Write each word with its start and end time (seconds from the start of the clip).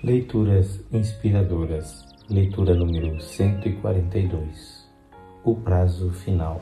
Leituras 0.00 0.80
inspiradoras. 0.92 2.06
Leitura 2.30 2.72
número 2.72 3.20
142. 3.20 4.88
O 5.42 5.56
prazo 5.56 6.12
final. 6.12 6.60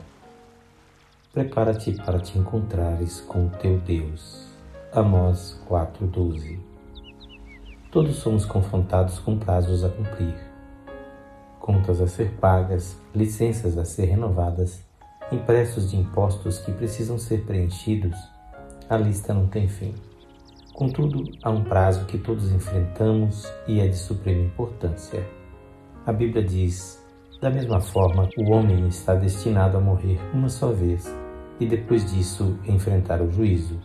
Prepara-te 1.31 1.91
para 2.03 2.19
te 2.19 2.39
encontrares 2.39 3.21
com 3.21 3.45
o 3.45 3.49
teu 3.51 3.77
Deus. 3.77 4.47
Amós 4.91 5.61
4:12. 5.69 6.59
Todos 7.91 8.15
somos 8.15 8.43
confrontados 8.43 9.19
com 9.19 9.37
prazos 9.37 9.83
a 9.83 9.89
cumprir, 9.89 10.33
contas 11.59 12.01
a 12.01 12.07
ser 12.07 12.31
pagas, 12.37 12.99
licenças 13.13 13.77
a 13.77 13.85
ser 13.85 14.05
renovadas, 14.05 14.83
impressos 15.31 15.91
de 15.91 15.95
impostos 15.95 16.57
que 16.57 16.71
precisam 16.71 17.19
ser 17.19 17.45
preenchidos. 17.45 18.17
A 18.89 18.97
lista 18.97 19.31
não 19.31 19.45
tem 19.45 19.67
fim. 19.67 19.93
Contudo, 20.77 21.23
há 21.41 21.49
um 21.49 21.63
prazo 21.63 22.05
que 22.05 22.19
todos 22.19 22.51
enfrentamos 22.51 23.51
e 23.67 23.79
é 23.79 23.87
de 23.87 23.97
suprema 23.97 24.43
importância. 24.43 25.27
A 26.05 26.13
Bíblia 26.13 26.43
diz: 26.43 27.03
da 27.41 27.49
mesma 27.49 27.81
forma, 27.81 28.29
o 28.37 28.51
homem 28.51 28.87
está 28.87 29.15
destinado 29.15 29.75
a 29.75 29.81
morrer 29.81 30.19
uma 30.31 30.49
só 30.49 30.71
vez 30.71 31.11
e 31.59 31.65
depois 31.65 32.13
disso 32.13 32.59
enfrentar 32.63 33.23
o 33.23 33.31
juízo. 33.31 33.79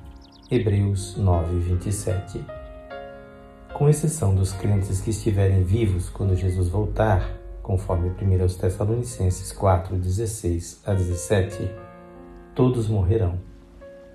Hebreus 0.50 1.16
9, 1.16 1.60
27. 1.60 2.44
Com 3.72 3.88
exceção 3.88 4.34
dos 4.34 4.52
crentes 4.52 5.00
que 5.00 5.08
estiverem 5.08 5.62
vivos 5.62 6.10
quando 6.10 6.36
Jesus 6.36 6.68
voltar, 6.68 7.26
conforme 7.62 8.10
1 8.10 8.58
Tessalonicenses 8.58 9.50
4, 9.50 9.96
16 9.96 10.82
a 10.84 10.92
17, 10.92 11.70
todos 12.54 12.86
morrerão 12.86 13.50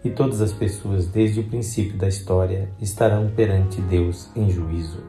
e 0.08 0.12
todas 0.12 0.42
as 0.42 0.54
pessoas 0.54 1.06
desde 1.06 1.42
o 1.42 1.44
princípio 1.44 1.98
da 1.98 2.08
história 2.08 2.70
estarão 2.82 3.30
perante 3.30 3.82
Deus 3.82 4.32
em 4.36 4.50
juízo. 4.50 5.04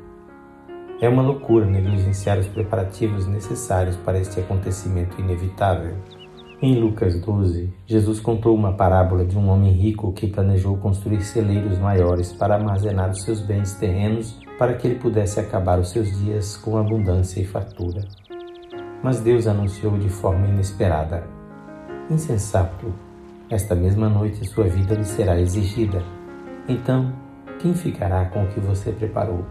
É 1.01 1.09
uma 1.09 1.23
loucura 1.23 1.65
negligenciar 1.65 2.37
os 2.39 2.49
preparativos 2.49 3.27
necessários 3.29 3.97
para 3.97 4.19
este 4.19 4.41
acontecimento 4.41 5.21
inevitável. 5.21 5.97
Em 6.61 6.75
Lucas 6.81 7.21
12, 7.21 7.73
Jesus 7.87 8.19
contou 8.19 8.57
uma 8.57 8.73
parábola 8.73 9.25
de 9.25 9.39
um 9.39 9.49
homem 9.49 9.71
rico 9.71 10.13
que 10.13 10.27
planejou 10.27 10.77
construir 10.77 11.21
celeiros 11.23 11.79
maiores 11.79 12.33
para 12.33 12.57
armazenar 12.57 13.11
os 13.11 13.23
seus 13.23 13.41
bens 13.41 13.75
terrenos 13.75 14.41
para 14.59 14.75
que 14.75 14.89
ele 14.89 14.99
pudesse 14.99 15.39
acabar 15.39 15.79
os 15.79 15.91
seus 15.91 16.11
dias 16.19 16.57
com 16.57 16.77
abundância 16.77 17.41
e 17.41 17.45
fartura. 17.45 18.01
Mas 19.01 19.21
Deus 19.21 19.47
anunciou 19.47 19.97
de 19.97 20.09
forma 20.09 20.49
inesperada: 20.49 21.23
Insensato, 22.11 22.93
esta 23.51 23.75
mesma 23.75 24.11
noite 24.11 24.47
sua 24.47 24.65
vida 24.65 24.95
lhe 24.95 25.05
será 25.05 25.41
exigida. 25.41 26.03
Então, 26.69 27.15
quem 27.59 27.73
ficará 27.73 28.27
com 28.27 28.45
o 28.45 28.49
que 28.49 28.61
você 28.61 28.93
preparou? 28.93 29.43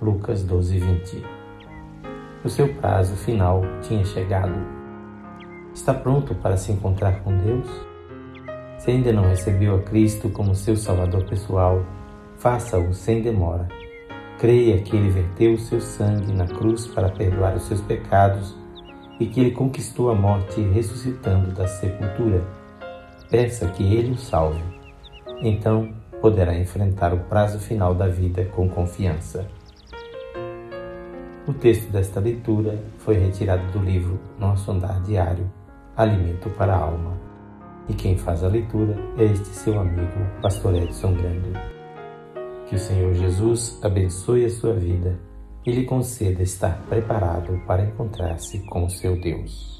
Lucas 0.00 0.44
12, 0.44 0.78
20. 0.78 1.26
O 2.44 2.48
seu 2.50 2.68
prazo 2.74 3.16
final 3.16 3.62
tinha 3.80 4.04
chegado. 4.04 4.54
Está 5.72 5.94
pronto 5.94 6.34
para 6.34 6.58
se 6.58 6.70
encontrar 6.70 7.20
com 7.22 7.34
Deus? 7.38 7.66
Se 8.76 8.90
ainda 8.90 9.10
não 9.10 9.22
recebeu 9.22 9.76
a 9.76 9.82
Cristo 9.82 10.28
como 10.28 10.54
seu 10.54 10.76
Salvador 10.76 11.24
pessoal, 11.24 11.82
faça-o 12.36 12.92
sem 12.92 13.22
demora. 13.22 13.66
Creia 14.38 14.82
que 14.82 14.94
Ele 14.94 15.08
verteu 15.08 15.54
o 15.54 15.58
seu 15.58 15.80
sangue 15.80 16.32
na 16.32 16.46
cruz 16.46 16.86
para 16.86 17.08
perdoar 17.08 17.56
os 17.56 17.62
seus 17.62 17.80
pecados 17.80 18.54
e 19.18 19.26
que 19.26 19.40
Ele 19.40 19.50
conquistou 19.52 20.10
a 20.10 20.14
morte 20.14 20.60
ressuscitando 20.60 21.52
da 21.54 21.66
sepultura 21.66 22.57
peça 23.30 23.68
que 23.68 23.82
Ele 23.82 24.12
o 24.12 24.18
salve. 24.18 24.62
Então 25.40 25.92
poderá 26.20 26.56
enfrentar 26.58 27.12
o 27.12 27.20
prazo 27.24 27.58
final 27.58 27.94
da 27.94 28.08
vida 28.08 28.44
com 28.46 28.68
confiança. 28.68 29.48
O 31.46 31.52
texto 31.52 31.90
desta 31.90 32.20
leitura 32.20 32.78
foi 32.98 33.16
retirado 33.16 33.70
do 33.72 33.78
livro 33.78 34.18
Nosso 34.38 34.70
Andar 34.70 35.00
Diário, 35.02 35.50
Alimento 35.96 36.50
para 36.50 36.74
a 36.74 36.78
Alma. 36.78 37.18
E 37.88 37.94
quem 37.94 38.18
faz 38.18 38.44
a 38.44 38.48
leitura 38.48 38.96
é 39.16 39.24
este 39.24 39.48
seu 39.48 39.80
amigo, 39.80 40.20
Pastor 40.42 40.74
Edson 40.74 41.14
Grando. 41.14 41.58
Que 42.66 42.74
o 42.74 42.78
Senhor 42.78 43.14
Jesus 43.14 43.78
abençoe 43.82 44.44
a 44.44 44.50
sua 44.50 44.74
vida 44.74 45.18
e 45.64 45.72
lhe 45.72 45.84
conceda 45.84 46.42
estar 46.42 46.82
preparado 46.88 47.58
para 47.66 47.84
encontrar-se 47.84 48.58
com 48.66 48.84
o 48.84 48.90
seu 48.90 49.18
Deus. 49.18 49.77